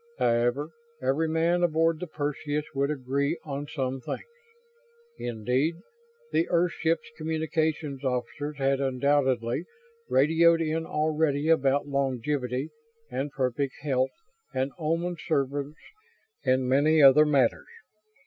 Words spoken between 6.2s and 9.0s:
the Earthship's communications officers had